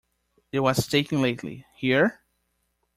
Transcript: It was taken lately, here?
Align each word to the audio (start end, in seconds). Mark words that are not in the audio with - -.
It 0.51 0.61
was 0.61 0.87
taken 0.87 1.21
lately, 1.21 1.67
here? 1.75 2.23